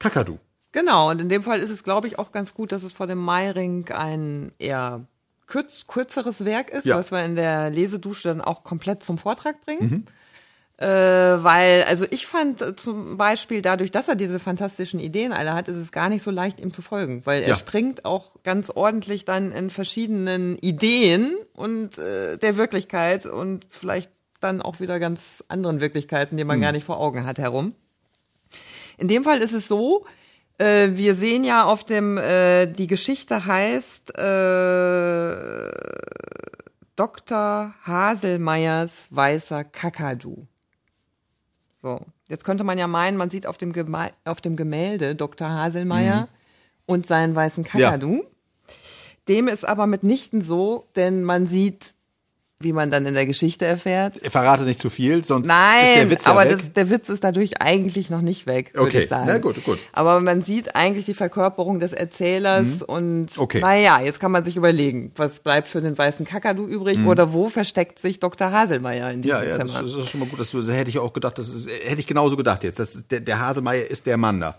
Kakadu. 0.00 0.38
Genau, 0.72 1.10
und 1.10 1.20
in 1.20 1.28
dem 1.28 1.42
Fall 1.42 1.60
ist 1.60 1.70
es, 1.70 1.82
glaube 1.82 2.06
ich, 2.06 2.18
auch 2.18 2.30
ganz 2.32 2.54
gut, 2.54 2.70
dass 2.72 2.82
es 2.82 2.92
vor 2.92 3.06
dem 3.06 3.18
Meiring 3.18 3.88
ein 3.90 4.52
eher 4.58 5.06
kürz, 5.46 5.86
kürzeres 5.88 6.44
Werk 6.44 6.70
ist, 6.70 6.84
Ja. 6.84 6.96
was 6.96 7.10
wir 7.10 7.24
in 7.24 7.34
der 7.34 7.70
Lesedusche 7.70 8.28
dann 8.28 8.40
auch 8.40 8.62
komplett 8.62 9.02
zum 9.02 9.18
Vortrag 9.18 9.60
bringen. 9.62 9.80
Mhm. 9.90 10.06
Äh, 10.78 10.86
weil, 10.86 11.82
also 11.88 12.06
ich 12.08 12.26
fand 12.26 12.62
äh, 12.62 12.74
zum 12.74 13.18
Beispiel 13.18 13.60
dadurch, 13.60 13.90
dass 13.90 14.08
er 14.08 14.14
diese 14.14 14.38
fantastischen 14.38 14.98
Ideen 14.98 15.32
alle 15.32 15.52
hat, 15.52 15.68
ist 15.68 15.76
es 15.76 15.92
gar 15.92 16.08
nicht 16.08 16.22
so 16.22 16.30
leicht, 16.30 16.58
ihm 16.58 16.72
zu 16.72 16.80
folgen, 16.80 17.20
weil 17.26 17.42
er 17.42 17.50
Ja. 17.50 17.54
springt 17.54 18.06
auch 18.06 18.36
ganz 18.44 18.70
ordentlich 18.70 19.26
dann 19.26 19.52
in 19.52 19.68
verschiedenen 19.68 20.56
Ideen 20.56 21.34
und 21.52 21.98
äh, 21.98 22.38
der 22.38 22.56
Wirklichkeit 22.56 23.26
und 23.26 23.66
vielleicht 23.68 24.10
dann 24.40 24.62
auch 24.62 24.80
wieder 24.80 24.98
ganz 24.98 25.44
anderen 25.48 25.80
Wirklichkeiten, 25.80 26.38
die 26.38 26.44
man 26.44 26.58
Mhm. 26.58 26.62
gar 26.62 26.72
nicht 26.72 26.84
vor 26.84 26.98
Augen 26.98 27.26
hat, 27.26 27.38
herum. 27.38 27.74
In 28.96 29.08
dem 29.08 29.22
Fall 29.22 29.40
ist 29.42 29.52
es 29.52 29.68
so, 29.68 30.06
äh, 30.60 30.90
wir 30.96 31.14
sehen 31.14 31.42
ja 31.42 31.64
auf 31.64 31.84
dem, 31.84 32.18
äh, 32.18 32.66
die 32.66 32.86
Geschichte 32.86 33.46
heißt 33.46 34.16
äh, 34.18 35.70
Dr. 36.96 37.74
Haselmeyers 37.82 39.06
weißer 39.10 39.64
Kakadu. 39.64 40.46
So, 41.82 42.00
jetzt 42.28 42.44
könnte 42.44 42.62
man 42.62 42.76
ja 42.76 42.86
meinen, 42.86 43.16
man 43.16 43.30
sieht 43.30 43.46
auf 43.46 43.56
dem, 43.56 43.72
Gema 43.72 44.10
auf 44.24 44.42
dem 44.42 44.56
Gemälde 44.56 45.14
Dr. 45.14 45.48
Haselmeyer 45.48 46.28
und 46.84 47.06
seinen 47.06 47.34
weißen 47.34 47.64
Kakadu. 47.64 48.24
Dem 49.28 49.48
ist 49.48 49.66
aber 49.66 49.86
mitnichten 49.86 50.42
so, 50.42 50.88
denn 50.94 51.24
man 51.24 51.46
sieht 51.46 51.94
wie 52.62 52.74
man 52.74 52.90
dann 52.90 53.06
in 53.06 53.14
der 53.14 53.24
Geschichte 53.24 53.64
erfährt. 53.64 54.16
Verrate 54.30 54.64
nicht 54.64 54.80
zu 54.82 54.90
viel, 54.90 55.24
sonst 55.24 55.46
Nein, 55.46 55.82
ist 55.82 55.96
der 55.96 56.10
Witz 56.10 56.24
ja 56.26 56.32
aber 56.32 56.44
weg. 56.44 56.58
Das, 56.58 56.72
der 56.74 56.90
Witz 56.90 57.08
ist 57.08 57.24
dadurch 57.24 57.60
eigentlich 57.62 58.10
noch 58.10 58.20
nicht 58.20 58.46
weg, 58.46 58.72
würde 58.74 58.86
Okay, 58.88 58.98
ich 59.04 59.08
sagen. 59.08 59.24
na 59.28 59.38
gut, 59.38 59.64
gut. 59.64 59.78
Aber 59.92 60.20
man 60.20 60.42
sieht 60.42 60.76
eigentlich 60.76 61.06
die 61.06 61.14
Verkörperung 61.14 61.80
des 61.80 61.92
Erzählers 61.94 62.82
und 62.82 63.22
Mhm. 63.22 63.28
Okay. 63.42 63.60
naja, 63.60 64.00
jetzt 64.02 64.20
kann 64.20 64.30
man 64.30 64.44
sich 64.44 64.56
überlegen, 64.58 65.10
was 65.16 65.40
bleibt 65.40 65.68
für 65.68 65.80
den 65.80 65.96
weißen 65.96 66.26
Kakadu 66.26 66.66
übrig 66.66 66.98
oder 67.06 67.32
wo 67.32 67.48
versteckt 67.48 67.98
sich 67.98 68.20
Dr. 68.20 68.52
Haselmeier 68.52 69.10
in 69.10 69.22
diesem 69.22 69.38
Mhm. 69.38 69.42
ja, 69.44 69.50
ja, 69.52 69.58
das 69.58 69.72
Zimmer? 69.72 69.86
ist, 69.86 69.94
das 69.96 70.04
ist 70.04 70.10
schon 70.10 70.20
mal 70.20 70.28
gut, 70.28 70.38
dass 70.40 70.50
du, 70.50 70.60
das 70.60 70.76
hätte 70.76 70.90
ich 70.90 70.98
auch 70.98 71.14
gedacht, 71.14 71.38
das 71.38 71.48
ist, 71.48 71.66
hätte 71.84 72.00
ich 72.00 72.06
genauso 72.06 72.36
gedacht 72.36 72.62
jetzt. 72.62 72.78
Das 72.78 72.94
ist, 72.94 73.10
der, 73.10 73.20
der 73.20 73.40
Haselmeier 73.40 73.84
ist 73.86 74.04
der 74.06 74.18
Mann 74.18 74.38
da. 74.40 74.56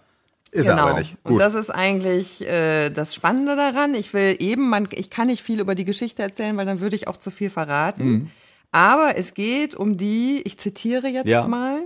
Ist 0.52 0.68
er 0.68 0.78
aber 0.78 1.00
nicht. 1.00 1.12
Genau. 1.12 1.20
Und 1.24 1.32
Gut. 1.34 1.42
das 1.42 1.56
ist 1.56 1.70
eigentlich 1.70 2.46
äh, 2.46 2.90
das 2.90 3.16
Spannende 3.16 3.56
daran. 3.56 3.94
Ich 3.94 4.14
will 4.14 4.36
eben, 4.40 4.70
man, 4.70 4.88
ich 4.92 5.10
kann 5.10 5.28
nicht 5.28 5.44
viel 5.44 5.60
über 5.62 5.76
die 5.76 5.86
Geschichte 5.86 6.22
erzählen, 6.22 6.58
weil 6.58 6.66
dann 6.66 6.82
würde 6.82 6.96
ich 6.96 7.08
auch 7.08 7.18
zu 7.18 7.32
viel 7.32 7.50
verraten. 7.50 8.06
Mhm. 8.12 8.32
Aber 8.72 9.16
es 9.18 9.34
geht 9.34 9.76
um 9.76 9.98
die, 9.98 10.42
ich 10.46 10.58
zitiere 10.60 11.08
jetzt 11.08 11.28
Ja. 11.28 11.48
mal, 11.48 11.82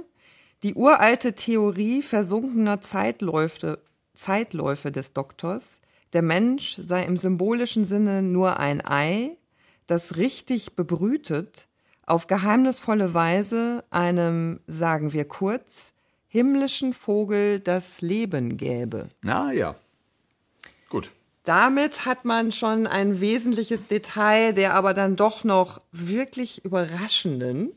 die 0.63 0.74
uralte 0.74 1.34
Theorie 1.34 2.01
versunkener 2.01 2.81
Zeitläufe, 2.81 3.79
Zeitläufe 4.15 4.91
des 4.91 5.13
Doktors. 5.13 5.63
Der 6.13 6.22
Mensch 6.24 6.77
sei 6.81 7.03
im 7.03 7.17
symbolischen 7.17 7.86
Sinne 7.86 8.22
nur 8.24 8.60
ein 8.60 8.84
Ei, 8.86 9.36
das 9.86 10.15
richtig 10.15 10.75
bebrütet, 10.75 11.67
auf 12.07 12.27
geheimnisvolle 12.27 13.13
Weise 13.13 13.84
einem, 13.91 14.60
sagen 14.67 15.13
wir 15.13 15.25
kurz, 15.25 15.91
himmlischen 16.35 16.93
Vogel 16.93 17.61
das 17.61 18.01
Leben 18.01 18.57
gäbe. 18.57 19.07
Na 19.21 19.53
ja. 19.53 19.73
Gut. 20.89 21.09
Damit 21.45 22.05
hat 22.05 22.25
man 22.25 22.51
schon 22.51 22.87
ein 22.87 23.21
wesentliches 23.21 23.87
Detail, 23.87 24.51
der 24.51 24.73
aber 24.73 24.93
dann 24.93 25.15
doch 25.15 25.45
noch 25.45 25.79
wirklich 25.93 26.65
überraschenden, 26.65 27.71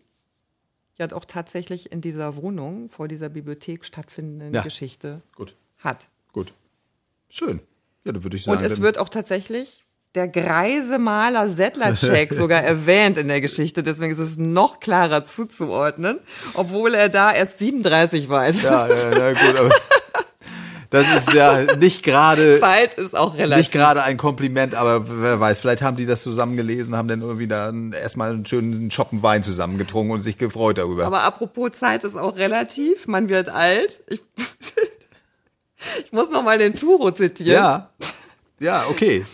ja 0.98 1.06
auch 1.12 1.24
tatsächlich 1.24 1.92
in 1.92 2.00
dieser 2.00 2.34
Wohnung 2.34 2.88
vor 2.88 3.06
dieser 3.06 3.28
Bibliothek 3.28 3.84
stattfindenden 3.84 4.52
Ja. 4.52 4.62
Geschichte 4.62 5.22
Gut. 5.36 5.54
hat. 5.78 6.08
Gut. 6.32 6.52
Schön. 7.28 7.60
Ja, 8.02 8.10
dann 8.10 8.24
würde 8.24 8.36
ich 8.36 8.42
sagen. 8.42 8.58
Und 8.58 8.64
es 8.64 8.80
wird 8.80 8.98
auch 8.98 9.08
tatsächlich 9.08 9.84
der 10.18 10.26
greise 10.26 10.98
Maler 10.98 11.48
Sedlacek 11.48 12.34
sogar 12.34 12.60
erwähnt 12.60 13.16
in 13.18 13.28
der 13.28 13.40
Geschichte, 13.40 13.84
deswegen 13.84 14.12
ist 14.12 14.18
es 14.18 14.37
noch 14.37 14.80
klarer 14.80 15.25
zuzuordnen, 15.25 16.18
obwohl 16.54 16.94
er 16.94 17.08
da 17.08 17.32
erst 17.32 17.60
37 17.60 18.28
war. 18.28 18.48
Ja, 18.48 18.88
ja, 18.88 18.96
na 19.12 19.32
gut, 19.32 19.56
aber 19.56 19.70
das 20.90 21.14
ist 21.14 21.32
ja 21.34 21.76
nicht 21.76 22.02
gerade 22.02 22.58
Zeit 22.58 22.94
ist 22.94 23.16
auch 23.16 23.34
nicht 23.34 23.42
relativ. 23.42 23.70
gerade 23.70 24.02
ein 24.02 24.16
Kompliment, 24.16 24.75
aber 24.75 25.04
wer 25.22 25.38
weiß, 25.38 25.60
vielleicht 25.60 25.82
haben 25.82 25.96
die 25.96 26.06
das 26.06 26.22
zusammen 26.22 26.56
gelesen, 26.56 26.96
haben 26.96 27.06
dann 27.06 27.20
irgendwie 27.20 27.46
da 27.46 27.72
erstmal 27.92 28.32
einen 28.32 28.44
schönen 28.44 28.90
Schoppen 28.90 29.22
Wein 29.22 29.44
zusammengetrunken 29.44 30.12
und 30.12 30.20
sich 30.20 30.37
gefreut 30.37 30.78
darüber. 30.78 31.06
Aber 31.06 31.22
apropos 31.22 31.70
Zeit 31.78 32.02
ist 32.02 32.16
auch 32.16 32.37
relativ, 32.37 33.06
man 33.06 33.28
wird 33.28 33.50
alt. 33.50 34.00
Ich, 34.08 34.20
ich 36.04 36.12
muss 36.12 36.30
noch 36.30 36.42
mal 36.42 36.58
den 36.58 36.75
Turo 36.75 37.12
zitieren. 37.12 37.52
ja. 37.52 37.90
Ja, 38.60 38.87
okay. 38.90 39.25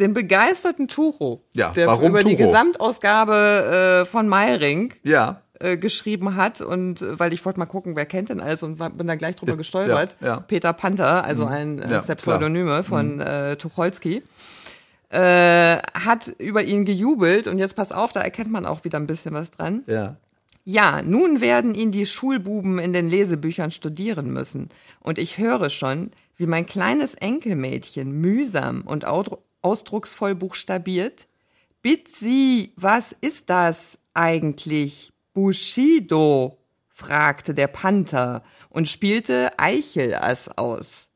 Den 0.00 0.12
begeisterten 0.14 0.88
Turo, 0.88 1.42
Ja, 1.52 1.70
der 1.70 1.86
warum 1.86 2.08
über 2.10 2.22
die 2.22 2.34
Turo? 2.36 2.48
Gesamtausgabe 2.48 4.02
äh, 4.02 4.04
von 4.06 4.26
Meiring 4.28 4.92
Ja. 5.04 5.40
äh, 5.60 5.76
geschrieben 5.76 6.34
hat 6.34 6.60
und 6.60 7.00
äh, 7.02 7.18
weil 7.18 7.32
ich 7.32 7.44
wollte 7.44 7.58
mal 7.60 7.66
gucken, 7.66 7.94
wer 7.94 8.04
kennt 8.06 8.28
denn 8.28 8.40
alles 8.40 8.62
und 8.64 8.76
bin 8.96 9.06
da 9.06 9.14
gleich 9.14 9.36
drüber 9.36 9.50
Ist- 9.50 9.58
gestolpert. 9.58 10.16
ja, 10.20 10.26
ja. 10.26 10.40
Peter 10.40 10.72
Panther, 10.72 11.24
also 11.24 11.44
ein 11.46 11.78
äh, 11.78 11.86
der. 11.86 12.00
Mhm. 12.02 12.16
Pseudonyme 12.16 12.82
von 12.82 13.20
äh, 13.20 13.54
Tucholsky, 13.56 14.22
äh, 15.10 15.76
hat 15.78 16.28
über 16.38 16.64
ihn 16.64 16.84
gejubelt 16.84 17.46
und 17.46 17.58
jetzt 17.58 17.76
pass 17.76 17.92
auf, 17.92 18.12
da 18.12 18.20
erkennt 18.20 18.50
man 18.50 18.66
auch 18.66 18.84
wieder 18.84 18.98
ein 18.98 19.06
bisschen 19.06 19.34
was 19.34 19.50
dran. 19.52 19.82
Ja. 19.86 20.16
Ja, 20.64 21.02
nun 21.02 21.40
werden 21.42 21.74
ihn 21.74 21.90
die 21.90 22.06
Schulbuben 22.06 22.78
in 22.78 22.92
den 22.94 23.10
Lesebüchern 23.10 23.70
studieren 23.70 24.32
müssen. 24.32 24.70
Und 25.00 25.18
ich 25.18 25.36
höre 25.36 25.68
schon, 25.68 26.10
wie 26.38 26.46
mein 26.46 26.64
kleines 26.64 27.14
Enkelmädchen 27.14 28.10
mühsam 28.12 28.80
und 28.80 29.04
ausdrucksvoll 29.64 30.34
buchstabiert. 30.34 31.26
Bitsi, 31.82 32.72
was 32.76 33.14
ist 33.20 33.50
das 33.50 33.98
eigentlich? 34.12 35.12
Bushido? 35.32 36.58
fragte 36.88 37.54
der 37.54 37.66
Panther 37.66 38.44
und 38.70 38.88
spielte 38.88 39.50
Eichelass 39.58 40.48
aus. 40.56 41.08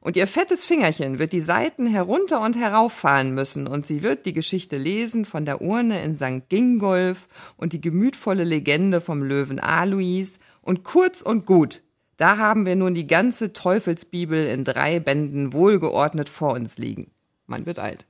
Und 0.00 0.16
ihr 0.16 0.28
fettes 0.28 0.64
Fingerchen 0.64 1.18
wird 1.18 1.32
die 1.32 1.40
Seiten 1.40 1.88
herunter 1.88 2.40
und 2.40 2.54
herauffahren 2.54 3.34
müssen 3.34 3.66
und 3.66 3.88
sie 3.88 4.04
wird 4.04 4.24
die 4.24 4.32
Geschichte 4.32 4.76
lesen 4.76 5.24
von 5.24 5.44
der 5.44 5.60
Urne 5.60 6.00
in 6.00 6.14
St. 6.14 6.48
Gingolf 6.48 7.26
und 7.56 7.72
die 7.72 7.80
gemütvolle 7.80 8.44
Legende 8.44 9.00
vom 9.00 9.24
Löwen 9.24 9.58
Alois 9.58 10.38
und 10.62 10.84
kurz 10.84 11.22
und 11.22 11.44
gut, 11.44 11.82
da 12.16 12.38
haben 12.38 12.66
wir 12.66 12.76
nun 12.76 12.94
die 12.94 13.04
ganze 13.04 13.52
Teufelsbibel 13.52 14.46
in 14.46 14.62
drei 14.62 15.00
Bänden 15.00 15.52
wohlgeordnet 15.52 16.28
vor 16.28 16.52
uns 16.52 16.78
liegen. 16.78 17.10
Man 17.46 17.66
wird 17.66 17.78
alt. 17.78 18.04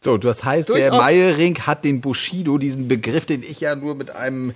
So, 0.00 0.18
das 0.18 0.44
heißt, 0.44 0.68
der 0.70 0.90
Durchaus. 0.90 1.00
Meiering 1.00 1.58
hat 1.60 1.84
den 1.84 2.00
Bushido, 2.00 2.58
diesen 2.58 2.88
Begriff, 2.88 3.24
den 3.24 3.42
ich 3.42 3.60
ja 3.60 3.76
nur 3.76 3.94
mit 3.94 4.10
einem 4.10 4.52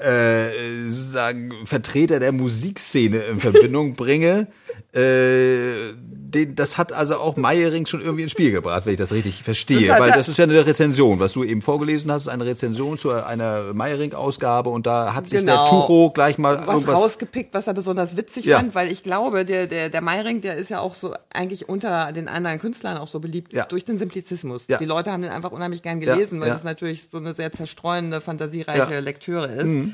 äh, 0.00 0.88
sozusagen 0.88 1.52
Vertreter 1.66 2.20
der 2.20 2.32
Musikszene 2.32 3.18
in 3.18 3.40
Verbindung 3.40 3.94
bringe, 3.96 4.46
äh, 4.92 5.92
den, 6.32 6.54
das 6.54 6.78
hat 6.78 6.92
also 6.92 7.16
auch 7.16 7.36
Meiering 7.36 7.86
schon 7.86 8.00
irgendwie 8.00 8.22
ins 8.22 8.32
Spiel 8.32 8.52
gebracht, 8.52 8.86
wenn 8.86 8.92
ich 8.92 8.98
das 8.98 9.12
richtig 9.12 9.42
verstehe. 9.42 9.88
Das 9.88 9.98
Weil 10.00 10.12
das 10.12 10.28
ist 10.28 10.36
ja 10.38 10.44
eine 10.44 10.64
Rezension, 10.64 11.18
was 11.18 11.32
du 11.32 11.42
eben 11.44 11.60
vorgelesen 11.60 12.10
hast, 12.10 12.22
ist 12.22 12.28
eine 12.28 12.44
Rezension 12.46 12.98
zu 12.98 13.10
einer 13.10 13.72
Meiering-Ausgabe 13.74 14.70
und 14.70 14.86
da 14.86 15.14
hat 15.14 15.28
sich 15.28 15.40
Genau. 15.40 15.64
der 15.64 15.70
Tucho 15.70 16.10
gleich 16.12 16.38
mal 16.38 16.58
was 16.66 16.74
irgendwas. 16.82 16.98
rausgepickt, 17.02 17.52
was 17.54 17.66
er 17.66 17.74
besonders 17.74 18.16
witzig 18.16 18.44
Ja. 18.44 18.58
fand, 18.58 18.74
weil 18.76 18.90
ich 18.92 19.02
glaube, 19.02 19.44
der, 19.44 19.66
der, 19.66 19.88
der 19.90 20.00
Meiring, 20.00 20.40
der 20.40 20.56
ist 20.56 20.70
ja 20.70 20.80
auch 20.80 20.94
so 20.94 21.14
eigentlich 21.30 21.68
unter 21.68 22.12
den 22.12 22.28
anderen 22.28 22.58
Künstlern 22.60 22.96
auch 22.96 23.08
so 23.08 23.18
beliebt 23.20 23.52
Ja. 23.52 23.64
durch 23.66 23.84
den 23.84 23.96
Simplizismus. 23.98 24.62
Ja. 24.68 24.78
Die 24.78 24.84
Leute 24.86 25.10
haben 25.10 25.22
den 25.22 25.32
einfach 25.32 25.50
unheimlich 25.50 25.82
gern 25.82 25.98
gelesen, 26.00 26.40
weil 26.40 26.50
das 26.50 26.62
natürlich 26.64 27.08
so 27.10 27.16
eine 27.18 27.32
sehr 27.34 27.52
zerstreuende, 27.52 28.20
fantasiereiche. 28.20 29.00
Lektüre 29.00 29.46
ist. 29.46 29.89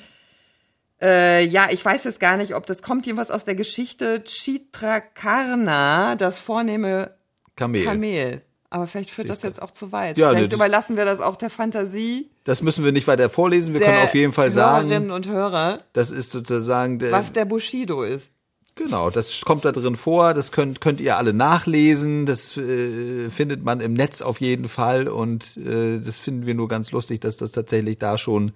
Äh, 1.00 1.44
ja, 1.44 1.68
ich 1.70 1.84
weiß 1.84 2.04
jetzt 2.04 2.20
gar 2.20 2.36
nicht, 2.36 2.54
ob 2.54 2.66
das 2.66 2.80
kommt 2.82 3.04
jedenfalls 3.06 3.30
aus 3.30 3.44
der 3.44 3.54
Geschichte 3.54 4.22
Chitrakarna, 4.24 6.14
das 6.16 6.38
vornehme 6.38 7.12
Kamel. 7.54 7.84
Kamel. 7.84 8.42
Aber 8.68 8.86
vielleicht 8.86 9.10
führt 9.10 9.28
das 9.28 9.36
Siehste. 9.36 9.48
jetzt 9.48 9.62
auch 9.62 9.70
zu 9.70 9.92
weit. 9.92 10.18
Ja, 10.18 10.30
vielleicht 10.30 10.52
das- 10.52 10.58
überlassen 10.58 10.96
wir 10.96 11.04
das 11.04 11.20
auch 11.20 11.36
der 11.36 11.50
Fantasie 11.50 12.30
Das 12.44 12.62
müssen 12.62 12.84
wir 12.84 12.92
nicht 12.92 13.06
weiter 13.06 13.30
vorlesen. 13.30 13.74
Wir 13.74 13.80
können 13.80 14.02
auf 14.02 14.14
jeden 14.14 14.32
Fall 14.32 14.52
Hörerinnen 14.52 15.08
sagen, 15.08 15.10
und 15.10 15.28
Hörer, 15.28 15.80
das 15.92 16.10
ist 16.10 16.30
sozusagen 16.30 16.98
der, 16.98 17.12
was 17.12 17.32
der 17.32 17.44
Bushido 17.44 18.02
ist. 18.02 18.28
Genau, 18.74 19.08
das 19.08 19.40
kommt 19.40 19.64
da 19.64 19.72
drin 19.72 19.96
vor, 19.96 20.34
das 20.34 20.52
könnt, 20.52 20.82
könnt 20.82 21.00
ihr 21.00 21.16
alle 21.16 21.32
nachlesen, 21.32 22.26
das 22.26 22.54
äh, 22.58 23.30
findet 23.30 23.64
man 23.64 23.80
im 23.80 23.94
Netz 23.94 24.20
auf 24.20 24.38
jeden 24.42 24.68
Fall 24.68 25.08
und 25.08 25.56
äh, 25.56 25.98
das 25.98 26.18
finden 26.18 26.44
wir 26.44 26.54
nur 26.54 26.68
ganz 26.68 26.92
lustig, 26.92 27.20
dass 27.20 27.38
das 27.38 27.52
tatsächlich 27.52 27.98
da 27.98 28.18
schon 28.18 28.52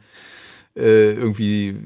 äh, 0.77 1.12
irgendwie 1.15 1.77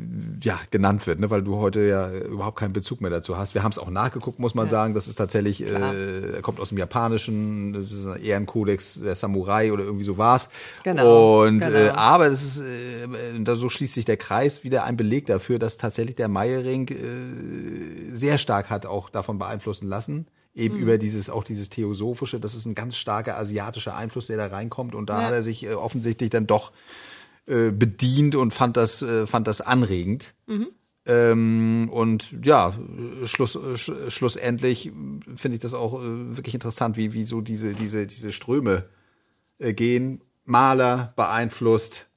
ja 0.43 0.59
genannt 0.71 1.07
wird, 1.07 1.19
ne? 1.19 1.31
weil 1.31 1.43
du 1.43 1.57
heute 1.57 1.81
ja 1.87 2.11
überhaupt 2.13 2.59
keinen 2.59 2.75
Bezug 2.75 3.01
mehr 3.01 3.11
dazu 3.11 3.39
hast. 3.39 3.55
Wir 3.55 3.63
haben 3.63 3.73
es 3.73 3.79
auch 3.79 3.89
nachgeguckt, 3.89 4.39
muss 4.39 4.55
man 4.55 4.69
sagen, 4.69 4.93
das 4.93 5.09
ist 5.09 5.17
tatsächlich, 5.17 5.63
äh, 5.63 6.41
kommt 6.43 6.61
aus 6.61 6.69
dem 6.69 6.77
Japanischen, 6.77 7.73
das 7.73 7.93
ist 7.93 8.07
ein 8.07 8.23
Ehrenkodex 8.23 9.01
der 9.03 9.15
Samurai 9.15 9.73
oder 9.73 9.85
irgendwie 9.85 10.05
so 10.05 10.19
war's. 10.19 10.51
Genau, 10.83 11.45
Und 11.45 11.61
genau. 11.61 11.75
Äh, 11.75 11.89
aber 11.91 12.29
das 12.29 12.43
ist, 12.43 12.61
äh, 12.61 13.43
da 13.43 13.57
so 13.57 13.71
schließt 13.71 13.95
sich 13.95 14.05
der 14.05 14.19
Kreis 14.19 14.65
wieder 14.65 14.85
ein 14.85 14.99
Beleg 14.99 15.27
dafür, 15.27 15.59
dass 15.59 15.79
tatsächlich 15.79 16.17
der 16.17 16.29
Meiering 16.29 16.89
äh, 16.89 18.15
sehr 18.15 18.37
stark 18.39 18.71
hat 18.71 18.87
auch 18.87 19.09
davon 19.11 19.39
beeinflussen 19.39 19.89
lassen. 19.89 20.15
Mhm. 20.17 20.27
Eben 20.63 20.77
über 20.77 20.99
dieses, 20.99 21.31
auch 21.31 21.43
dieses 21.43 21.69
Theosophische, 21.71 22.39
das 22.39 22.55
ist 22.55 22.67
ein 22.67 22.75
ganz 22.75 22.97
starker 22.97 23.37
asiatischer 23.39 23.97
Einfluss, 23.97 24.27
der 24.29 24.37
da 24.37 24.47
reinkommt. 24.47 24.95
Und 24.95 25.09
da 25.11 25.21
Ja. 25.21 25.27
hat 25.29 25.33
er 25.33 25.43
sich 25.43 25.65
äh, 25.65 25.73
offensichtlich 25.73 26.31
dann 26.31 26.47
doch 26.47 26.71
äh, 27.47 27.71
bedient 27.71 28.35
und 28.35 28.55
fand 28.55 28.77
das, 28.77 29.03
äh, 29.03 29.27
fand 29.27 29.47
das 29.47 29.61
anregend. 29.61 30.35
Mhm. 30.47 30.69
Ähm, 31.07 31.91
und 31.93 32.35
ja, 32.43 32.75
Schluss, 33.25 33.59
sch, 33.75 33.91
schlussendlich 34.09 34.91
finde 35.37 35.57
ich 35.57 35.61
das 35.61 35.75
auch 35.75 36.01
äh, 36.01 36.37
wirklich 36.37 36.55
interessant, 36.55 36.97
wie, 36.97 37.13
wie 37.13 37.25
so 37.25 37.43
diese, 37.43 37.75
diese, 37.75 38.07
diese 38.07 38.33
Ströme 38.33 38.87
äh, 39.59 39.75
gehen. 39.75 40.23
Maler 40.47 41.13
beeinflusst, 41.17 42.11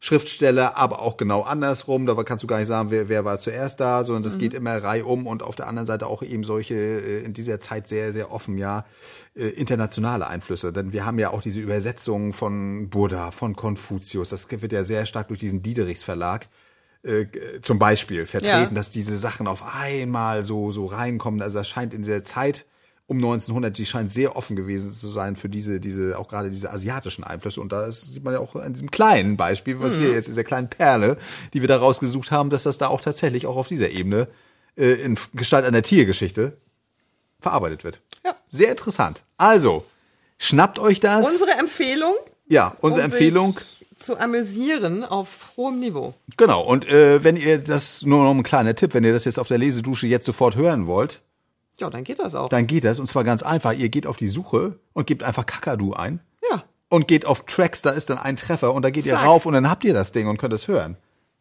Schriftsteller, 0.00 0.76
aber 0.76 1.00
auch 1.02 1.16
genau 1.16 1.42
andersrum. 1.42 2.06
Da 2.06 2.14
kannst 2.22 2.44
du 2.44 2.46
gar 2.46 2.58
nicht 2.58 2.68
sagen, 2.68 2.90
wer, 2.90 3.08
wer 3.08 3.24
war 3.24 3.40
zuerst 3.40 3.80
da, 3.80 4.04
sondern 4.04 4.22
das 4.22 4.38
geht 4.38 4.54
immer 4.54 4.80
reihum 4.82 5.26
und 5.26 5.42
auf 5.42 5.56
der 5.56 5.66
anderen 5.66 5.86
Seite 5.86 6.06
auch 6.06 6.22
eben 6.22 6.44
solche 6.44 6.74
äh, 6.74 7.24
in 7.24 7.32
dieser 7.34 7.58
Zeit 7.60 7.88
sehr, 7.88 8.12
sehr 8.12 8.30
offen, 8.32 8.58
ja, 8.58 8.84
äh, 9.34 9.48
internationale 9.48 10.28
Einflüsse. 10.28 10.72
Denn 10.72 10.92
wir 10.92 11.04
haben 11.04 11.18
ja 11.18 11.30
auch 11.30 11.42
diese 11.42 11.58
Übersetzungen 11.58 12.32
von 12.32 12.88
Buddha, 12.90 13.32
von 13.32 13.56
Konfuzius. 13.56 14.28
Das 14.30 14.48
wird 14.50 14.72
ja 14.72 14.84
sehr 14.84 15.04
stark 15.04 15.28
durch 15.28 15.40
diesen 15.40 15.62
Diederichs 15.62 16.04
Verlag 16.04 16.48
äh, 17.02 17.26
zum 17.62 17.80
Beispiel 17.80 18.26
vertreten, 18.26 18.50
Ja. 18.56 18.66
dass 18.70 18.90
diese 18.90 19.16
Sachen 19.16 19.48
auf 19.48 19.64
einmal 19.74 20.44
so, 20.44 20.70
so 20.70 20.86
reinkommen. 20.86 21.42
Also 21.42 21.58
das 21.58 21.68
scheint 21.68 21.92
in 21.92 22.02
der 22.04 22.22
Zeit 22.22 22.66
um 23.08 23.16
1900, 23.16 23.76
die 23.76 23.86
scheint 23.86 24.12
sehr 24.12 24.36
offen 24.36 24.54
gewesen 24.54 24.92
zu 24.92 25.08
sein 25.08 25.34
für 25.34 25.48
diese, 25.48 25.80
diese, 25.80 26.16
auch 26.18 26.28
gerade 26.28 26.50
diese 26.50 26.70
asiatischen 26.70 27.24
Einflüsse. 27.24 27.60
Und 27.60 27.72
da 27.72 27.86
ist, 27.86 28.12
sieht 28.12 28.22
man 28.22 28.34
ja 28.34 28.38
auch 28.40 28.54
an 28.54 28.74
diesem 28.74 28.90
kleinen 28.90 29.36
Beispiel, 29.36 29.80
was 29.80 29.94
Mhm. 29.96 30.00
wir 30.02 30.10
jetzt, 30.12 30.28
dieser 30.28 30.44
kleinen 30.44 30.68
Perle, 30.68 31.16
die 31.54 31.60
wir 31.62 31.68
da 31.68 31.78
rausgesucht 31.78 32.30
haben, 32.30 32.50
dass 32.50 32.62
das 32.64 32.78
da 32.78 32.88
auch 32.88 33.00
tatsächlich 33.00 33.46
auch 33.46 33.56
auf 33.56 33.66
dieser 33.66 33.88
Ebene 33.90 34.28
äh, 34.76 34.92
in 34.92 35.18
Gestalt 35.34 35.64
einer 35.64 35.82
Tiergeschichte 35.82 36.58
verarbeitet 37.40 37.82
wird. 37.82 38.00
Ja. 38.24 38.36
Sehr 38.50 38.70
interessant. 38.70 39.24
Also, 39.36 39.84
schnappt 40.38 40.78
euch 40.78 41.00
das. 41.00 41.30
Unsere 41.32 41.52
Empfehlung, 41.58 42.14
ja, 42.46 42.76
unsere 42.80 43.06
um 43.06 43.10
Empfehlung. 43.12 43.58
zu 43.98 44.18
amüsieren 44.18 45.02
auf 45.04 45.52
hohem 45.56 45.80
Niveau. 45.80 46.14
Genau, 46.36 46.62
und 46.62 46.86
äh, 46.88 47.24
wenn 47.24 47.36
ihr 47.36 47.58
das, 47.58 48.02
nur 48.02 48.22
noch 48.22 48.30
ein 48.34 48.42
kleiner 48.42 48.74
Tipp, 48.74 48.92
wenn 48.94 49.04
ihr 49.04 49.12
das 49.12 49.24
jetzt 49.24 49.38
auf 49.38 49.48
der 49.48 49.58
Lesedusche 49.58 50.06
jetzt 50.06 50.26
sofort 50.26 50.56
hören 50.56 50.86
wollt, 50.86 51.22
Ja, 51.80 51.90
dann 51.90 52.04
geht 52.04 52.18
das 52.18 52.34
auch. 52.34 52.48
dann 52.48 52.66
geht 52.66 52.84
das, 52.84 52.98
und 52.98 53.06
zwar 53.06 53.24
ganz 53.24 53.42
einfach. 53.42 53.72
Ihr 53.72 53.88
geht 53.88 54.06
auf 54.06 54.16
die 54.16 54.26
Suche 54.28 54.78
und 54.92 55.06
gebt 55.06 55.22
einfach 55.22 55.46
Kakadu 55.46 55.92
ein 55.94 56.20
ja. 56.50 56.64
und 56.88 57.06
geht 57.08 57.24
auf 57.26 57.44
Tracks, 57.46 57.82
da 57.82 57.90
ist 57.90 58.10
dann 58.10 58.18
ein 58.18 58.36
Treffer 58.36 58.74
und 58.74 58.82
da 58.82 58.90
geht 58.90 59.06
ihr 59.06 59.14
Zack. 59.14 59.26
rauf 59.26 59.46
und 59.46 59.52
dann 59.54 59.70
habt 59.70 59.84
ihr 59.84 59.94
das 59.94 60.12
Ding 60.12 60.26
und 60.28 60.38
könnt 60.38 60.52
es 60.54 60.66
hören. 60.68 60.96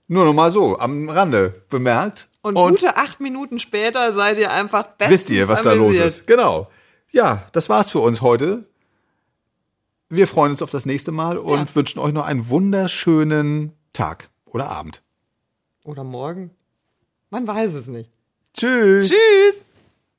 Nur 0.08 0.26
noch 0.26 0.34
mal 0.34 0.52
so, 0.52 0.78
am 0.80 1.10
Rande 1.10 1.64
bemerkt. 1.70 2.30
Und, 2.42 2.54
gute 2.56 2.96
acht 2.96 3.20
Minuten 3.20 3.60
später 3.60 4.14
seid 4.14 4.38
ihr 4.38 4.52
einfach 4.54 4.84
bestens 4.96 5.12
wisst 5.12 5.30
ihr, 5.32 5.48
was 5.50 5.64
da 5.64 5.72
los 5.74 5.80
amüsiert. 5.88 6.06
ist. 6.06 6.28
Genau. 6.28 6.70
Ja, 7.12 7.44
das 7.52 7.68
war's 7.68 7.90
für 7.90 8.00
uns 8.00 8.22
heute. 8.22 8.64
Wir 10.10 10.28
freuen 10.28 10.52
uns 10.52 10.62
auf 10.62 10.70
das 10.70 10.86
nächste 10.86 11.12
Mal 11.12 11.38
und 11.38 11.70
Ja. 11.70 11.76
wünschen 11.76 12.00
euch 12.00 12.14
noch 12.14 12.26
einen 12.26 12.48
wunderschönen 12.48 13.74
Tag 13.92 14.30
oder 14.46 14.70
Abend. 14.70 15.02
Oder 15.84 16.06
morgen. 16.06 16.52
Man 17.30 17.46
weiß 17.46 17.74
es 17.74 17.88
nicht. 17.88 18.10
Tschüss. 18.54 19.10
Tschüss. 19.10 19.64